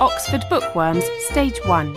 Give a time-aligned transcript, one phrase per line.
[0.00, 1.94] Oxford Bookworms Stage 1.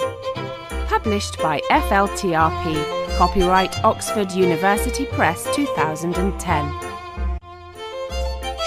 [0.87, 3.17] Published by FLTRP.
[3.17, 6.65] Copyright Oxford University Press 2010.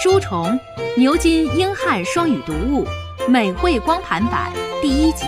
[0.03, 0.59] 书虫
[0.97, 2.87] 牛津英汉双语读物
[3.29, 5.27] 美绘光盘版第一集。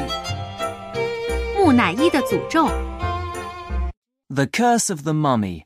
[1.57, 2.67] 木乃伊的诅咒。
[4.29, 5.65] The Curse of the Mummy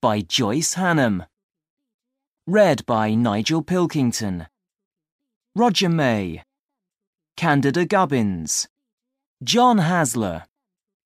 [0.00, 1.26] by Joyce Hannam.
[2.46, 4.46] Read by Nigel Pilkington.
[5.54, 6.42] Roger May.
[7.37, 8.67] Candida Gubbins.
[9.43, 10.45] John Hasler.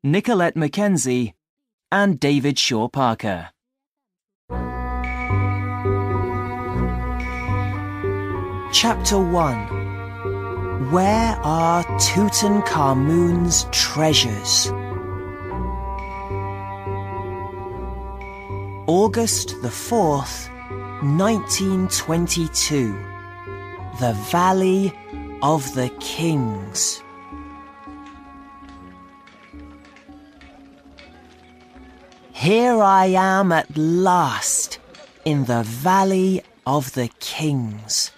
[0.02, 1.36] Nicolette Mackenzie.
[1.92, 3.50] And David Shaw Parker.
[8.72, 14.72] Chapter 1 Where are Tutankhamun's treasures?
[18.88, 20.50] August the 4th,
[21.04, 22.98] 1922.
[24.00, 24.94] The Valley
[25.42, 27.02] of the Kings.
[32.32, 34.80] Here I am at last
[35.26, 38.12] in the Valley of the Kings.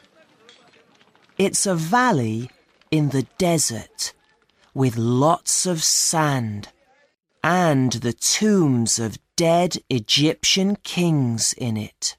[1.37, 2.49] It's a valley
[2.91, 4.13] in the desert
[4.73, 6.69] with lots of sand
[7.43, 12.17] and the tombs of dead Egyptian kings in it.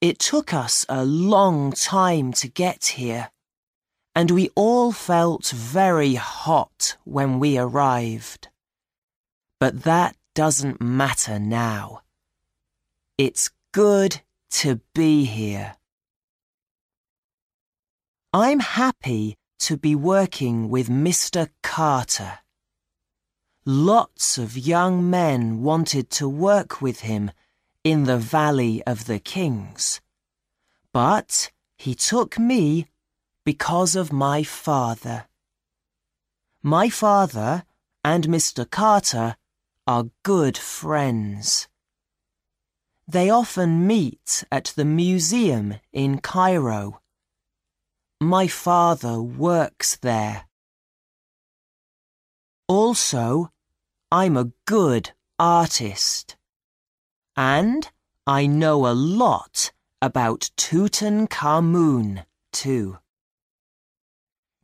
[0.00, 3.30] It took us a long time to get here,
[4.18, 8.48] and we all felt very hot when we arrived.
[9.60, 12.00] But that doesn't matter now.
[13.16, 14.22] It's good
[14.62, 15.76] to be here.
[18.32, 21.50] I'm happy to be working with Mr.
[21.62, 22.40] Carter.
[23.64, 27.30] Lots of young men wanted to work with him
[27.84, 30.00] in the Valley of the Kings.
[30.92, 32.88] But he took me
[33.54, 35.24] because of my father.
[36.62, 37.64] My father
[38.04, 38.70] and Mr.
[38.70, 39.36] Carter
[39.86, 41.66] are good friends.
[43.06, 47.00] They often meet at the museum in Cairo.
[48.20, 50.44] My father works there.
[52.66, 53.50] Also,
[54.12, 56.36] I'm a good artist.
[57.34, 57.90] And
[58.26, 62.98] I know a lot about Tutankhamun, too.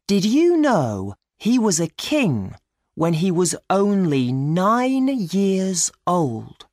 [0.07, 2.57] Did you know he was a king
[2.95, 6.67] when he was only nine years old?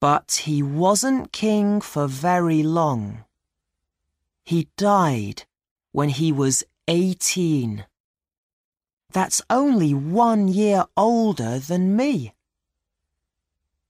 [0.00, 3.24] But he wasn't king for very long.
[4.44, 5.46] He died
[5.90, 7.86] when he was eighteen.
[9.12, 12.34] That's only one year older than me.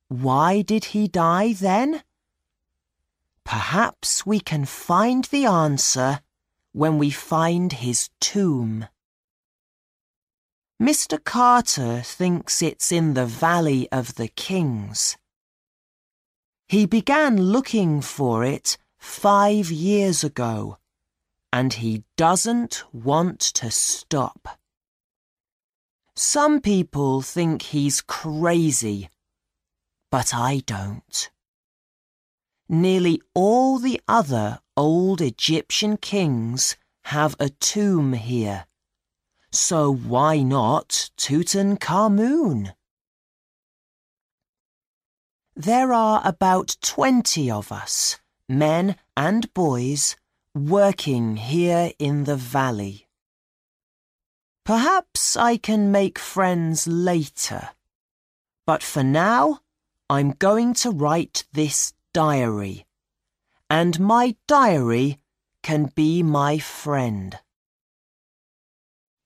[0.09, 2.03] Why did he die then?
[3.45, 6.21] Perhaps we can find the answer
[6.73, 8.87] when we find his tomb.
[10.81, 11.23] Mr.
[11.23, 15.17] Carter thinks it's in the Valley of the Kings.
[16.69, 20.79] He began looking for it five years ago,
[21.53, 24.61] and he doesn't want to stop.
[26.15, 29.11] Some people think he's crazy,
[30.11, 31.31] but I don't.
[32.73, 36.77] Nearly all the other old Egyptian kings
[37.07, 38.67] have a tomb here.
[39.51, 42.73] So why not Tutankhamun?
[45.57, 50.15] There are about twenty of us, men and boys,
[50.55, 53.09] working here in the valley.
[54.65, 57.71] Perhaps I can make friends later.
[58.65, 59.59] But for now,
[60.09, 62.87] I'm going to write this diary.
[63.69, 65.19] And my diary
[65.63, 67.39] can be my friend.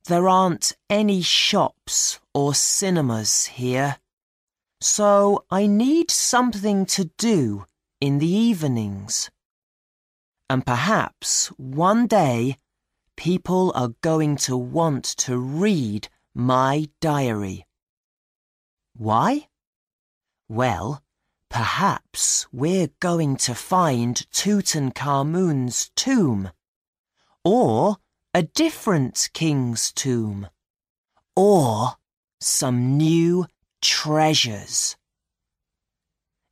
[0.07, 3.97] There aren't any shops or cinemas here,
[4.81, 7.67] so I need something to do
[8.01, 9.31] in the evenings.
[10.51, 12.59] And perhaps one day
[13.17, 17.65] people are going to want to read my diary.
[18.97, 19.49] Why?
[20.49, 21.04] Well,
[21.55, 26.51] perhaps we're going to find Tutankhamun's tomb.
[27.45, 27.99] Or
[28.35, 30.49] a different king's tomb.
[31.37, 31.93] Or
[32.41, 33.47] some new
[33.81, 34.97] treasures.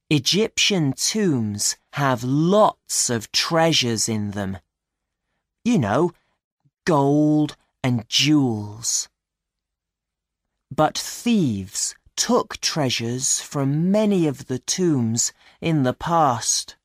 [0.09, 4.59] Egyptian tombs have lots of treasures in them.
[5.65, 6.13] You know,
[6.87, 9.09] gold and jewels.
[10.71, 16.77] But thieves took treasures from many of the tombs in the past.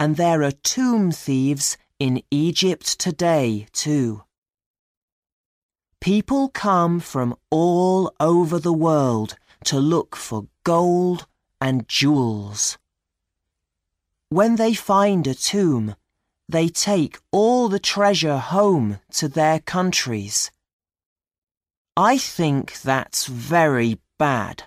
[0.00, 4.22] And there are tomb thieves in Egypt today, too.
[6.00, 11.26] People come from all over the world to look for gold
[11.60, 12.78] and jewels.
[14.28, 15.96] When they find a tomb,
[16.48, 20.50] they take all the treasure home to their countries.
[22.00, 24.62] I think that's very bad.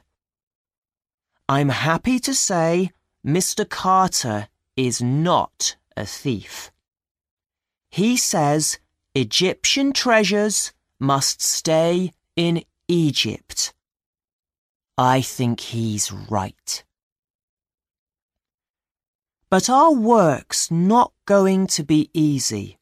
[1.47, 2.91] I'm happy to say
[3.25, 3.67] Mr.
[3.67, 6.73] Carter is not a thief.
[7.89, 8.79] He says
[9.15, 13.73] Egyptian treasures must stay in Egypt.
[14.97, 16.83] I think he's right.
[19.49, 22.77] But our work's not going to be easy.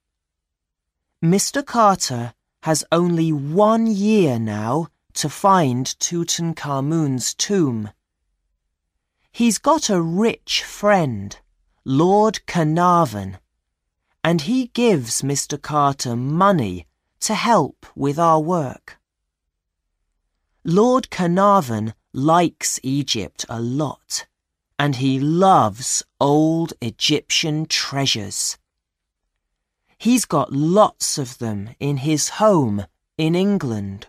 [1.24, 1.64] Mr.
[1.64, 7.92] Carter has only one year now to find Tutankhamun's tomb.
[9.32, 11.38] He's got a rich friend,
[11.86, 13.38] Lord Carnarvon,
[14.24, 15.62] and he gives Mr.
[15.62, 16.88] Carter money
[17.22, 19.00] to help with our work.
[20.64, 24.26] Lord Carnarvon likes Egypt a lot
[24.80, 28.58] and he loves old Egyptian treasures.
[30.00, 32.86] He's got lots of them in his home
[33.18, 34.08] in England.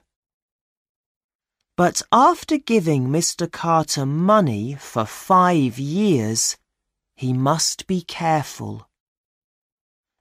[1.77, 3.51] But after giving Mr.
[3.51, 6.57] Carter money for five years,
[7.17, 8.89] he must be careful.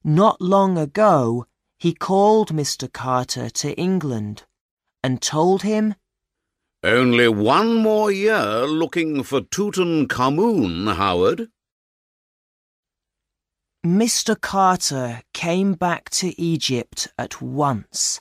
[0.03, 1.45] Not long ago,
[1.77, 2.91] he called Mr.
[2.91, 4.45] Carter to England
[5.03, 5.93] and told him
[6.83, 11.49] only one more year looking for Tutankhamun, Howard.
[13.85, 14.39] Mr.
[14.39, 18.19] Carter came back to Egypt at once.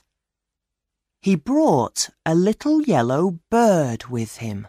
[1.20, 4.69] He brought a little yellow bird with him.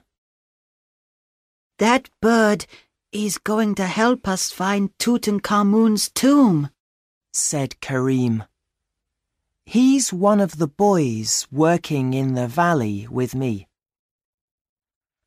[1.77, 2.65] That bird
[3.11, 6.71] is going to help us find Tutankhamun's tomb,
[7.33, 8.43] said Karim.
[9.65, 13.67] He's one of the boys working in the valley with me.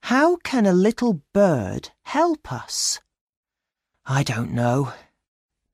[0.02, 2.98] How can a little bird help us?
[4.04, 4.92] I don't know,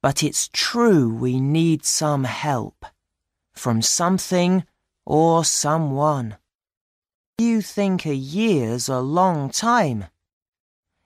[0.02, 2.86] but it's true we need some help
[3.52, 4.64] from something
[5.04, 6.36] or someone.
[7.38, 10.06] You think a year's a long time.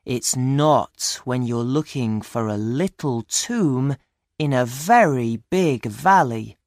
[0.05, 3.97] It's not when you're looking for a little tomb
[4.39, 6.59] in a very big valley.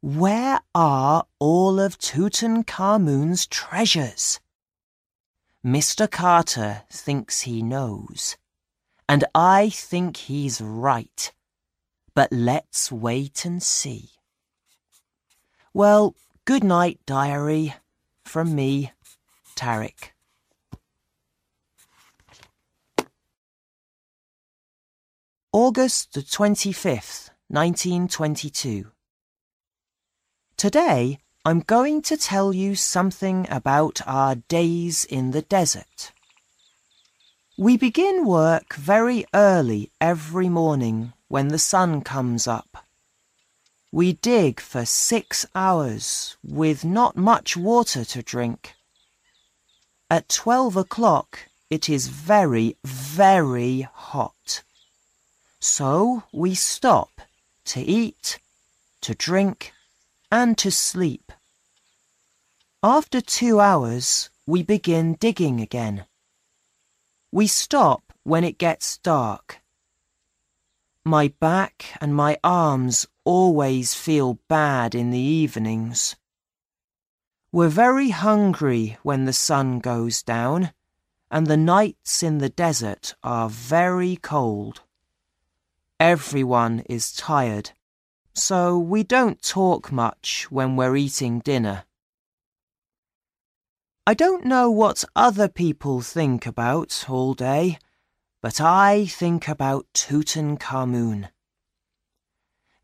[0.00, 4.38] Where are all of Tutankhamun's treasures?
[5.64, 6.10] Mr.
[6.10, 8.36] Carter thinks he knows,
[9.08, 11.32] and I think he's right.
[12.14, 14.10] But let's wait and see.
[15.72, 16.14] Well,
[16.44, 17.74] good night, diary.
[18.24, 18.92] From me,
[19.56, 20.12] Tarek.
[25.52, 28.90] August the 25th, 1922.
[30.56, 36.13] Today, I'm going to tell you something about our days in the desert.
[37.56, 42.84] We begin work very early every morning when the sun comes up.
[43.92, 48.74] We dig for six hours with not much water to drink.
[50.10, 54.64] At twelve o'clock it is very, very hot.
[55.60, 57.20] So we stop
[57.66, 58.40] to eat,
[59.02, 59.72] to drink,
[60.28, 61.30] and to sleep.
[62.82, 66.06] After two hours, we begin digging again.
[67.34, 69.60] We stop when it gets dark.
[71.04, 76.14] My back and my arms always feel bad in the evenings.
[77.50, 80.70] We're very hungry when the sun goes down,
[81.28, 84.82] and the nights in the desert are very cold.
[85.98, 87.72] Everyone is tired
[88.34, 91.84] so we don't talk much when we're eating dinner.
[94.06, 97.78] I don't know what other people think about all day,
[98.42, 101.30] but I think about Tutankhamun.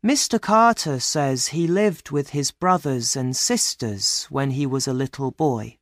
[0.03, 0.41] Mr.
[0.41, 5.77] Carter says he lived with his brothers and sisters when he was a little boy.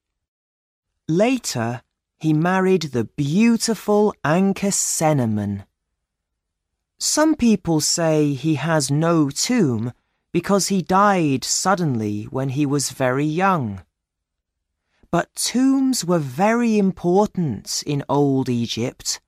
[1.08, 1.82] Later,
[2.18, 5.64] he married the beautiful Ankhesenamun,
[7.02, 9.94] some people say he has no tomb
[10.34, 13.82] because he died suddenly when he was very young.
[15.12, 19.20] But tombs were very important in old Egypt,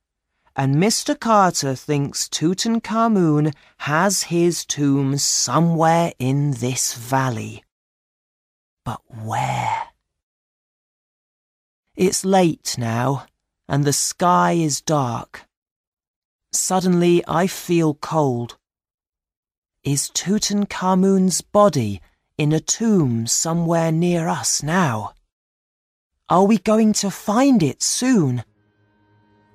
[0.55, 1.19] and Mr.
[1.19, 7.63] Carter thinks Tutankhamun has his tomb somewhere in this valley.
[8.85, 9.89] But where?
[11.95, 13.25] It's late now,
[13.67, 15.45] and the sky is dark.
[16.51, 18.57] Suddenly I feel cold.
[19.83, 22.01] Is Tutankhamun's body
[22.37, 25.13] in a tomb somewhere near us now.
[26.31, 28.45] Are we going to find it soon?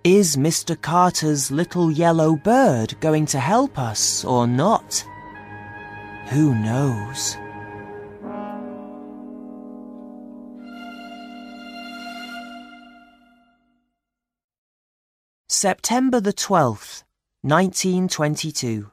[0.04, 0.78] Is Mr.
[0.78, 5.02] Carter's little yellow bird going to help us or not?
[6.26, 7.38] Who knows?
[15.49, 17.04] September the 12th,
[17.40, 18.90] 1922.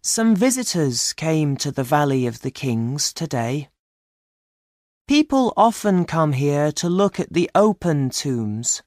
[0.00, 3.68] Some visitors came to the Valley of the Kings today.
[5.08, 8.82] People often come here to look at the open tombs.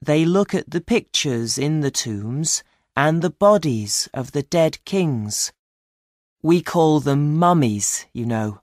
[0.00, 2.62] They look at the pictures in the tombs
[2.94, 5.52] and the bodies of the dead kings.
[6.44, 8.60] We call them mummies, you know.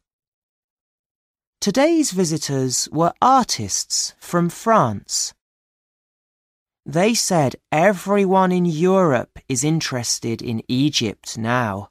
[1.59, 5.33] Today's visitors were artists from France.
[6.85, 11.89] They said everyone in Europe is interested in Egypt now.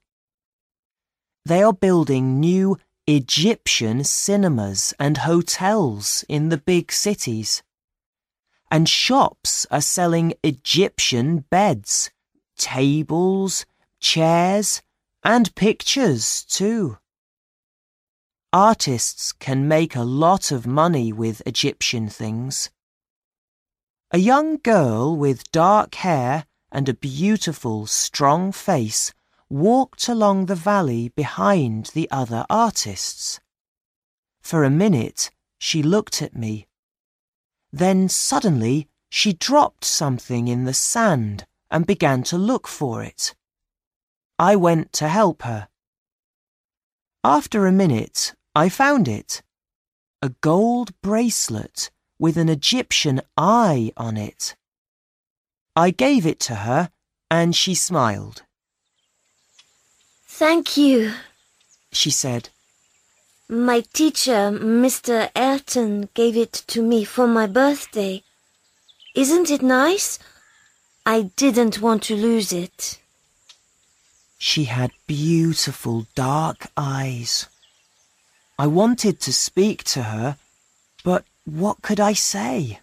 [1.45, 7.63] They are building new Egyptian cinemas and hotels in the big cities.
[8.71, 12.13] And shops are selling Egyptian beds,
[12.57, 13.67] tables,
[13.99, 14.83] chairs,
[15.25, 16.99] and pictures too.
[18.53, 22.71] Artists can make a lot of money with Egyptian things.
[24.13, 29.13] A young girl with dark hair and a beautiful, strong face
[29.53, 33.39] walked along the valley behind the other artists.
[34.41, 36.67] For a minute, she looked at me.
[37.71, 43.35] Then suddenly, she dropped something in the sand and began to look for it.
[44.39, 45.69] I went to help her.
[47.23, 49.43] After a minute, I found it.
[50.23, 54.57] A gold bracelet with an Egyptian eye on it.
[55.77, 56.91] I gave it to her
[57.31, 58.45] and she smiled.
[60.43, 61.13] Thank you,
[61.93, 62.49] She said,
[63.49, 65.31] My teacher, Mr.
[65.37, 68.25] Ayrton, gave it to me for my birthday.
[69.15, 70.19] Isn't it nice?
[71.07, 72.99] I didn't want to lose it.
[74.37, 77.47] She had beautiful dark eyes.
[78.59, 80.39] I wanted to speak to her,
[81.05, 82.81] but what could I say?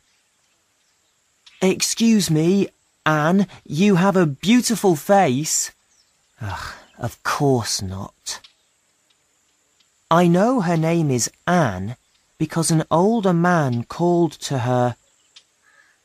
[1.61, 2.69] Excuse me,
[3.05, 5.71] Anne, you have a beautiful face.
[6.41, 8.41] Ugh, of course not.
[10.11, 11.95] I know her name is Anne
[12.37, 14.95] because an older man called to her,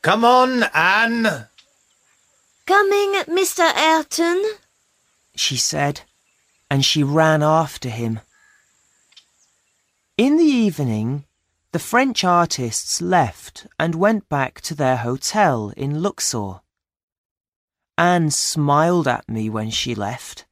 [0.02, 1.48] Come on, Anne.
[2.66, 3.60] Coming, Mr.
[3.74, 4.44] Ayrton?
[5.34, 6.02] she said,
[6.70, 8.20] and she ran after him.
[10.16, 11.24] In the evening,
[11.72, 16.60] the French artists left and went back to their hotel in Luxor.
[17.98, 20.44] Anne smiled at me when she left,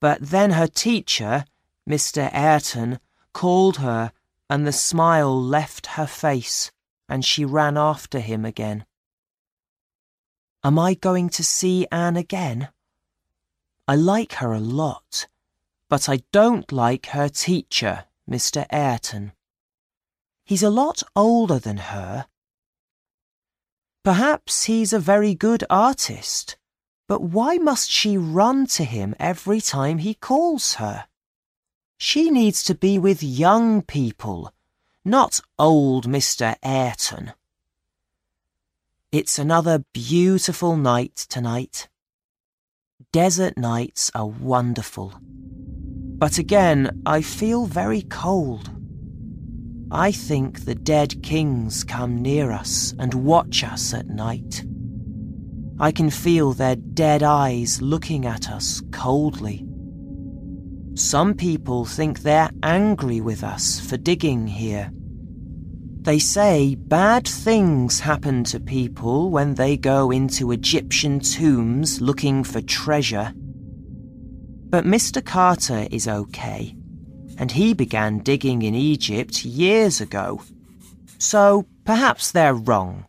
[0.00, 1.44] but then her teacher,
[1.88, 2.30] Mr.
[2.32, 2.98] Ayrton,
[3.32, 4.12] called her
[4.48, 6.72] and the smile left her face
[7.08, 8.84] and she ran after him again.
[10.62, 12.68] Am I going to see Anne again?
[13.88, 15.26] I like her a lot,
[15.88, 18.66] but I don't like her teacher, Mr.
[18.70, 19.32] Ayrton.
[20.44, 22.26] He's a lot older than her.
[24.04, 26.56] Perhaps he's a very good artist,
[27.10, 31.06] but why must she run to him every time he calls her?
[31.98, 34.54] She needs to be with young people,
[35.04, 36.54] not old Mr.
[36.64, 37.32] Ayrton.
[39.10, 41.88] It's another beautiful night tonight.
[43.10, 45.12] Desert nights are wonderful.
[45.20, 48.70] But again, I feel very cold.
[49.90, 54.62] I think the dead kings come near us and watch us at night.
[55.80, 59.66] I can feel their dead eyes looking at us coldly.
[60.94, 64.92] Some people think they're angry with us for digging here.
[66.02, 72.60] They say bad things happen to people when they go into Egyptian tombs looking for
[72.60, 73.32] treasure.
[74.68, 75.24] But Mr.
[75.24, 76.76] Carter is okay,
[77.38, 80.42] and he began digging in Egypt years ago.
[81.18, 83.06] So perhaps they're wrong.